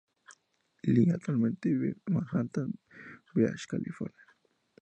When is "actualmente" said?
1.11-1.69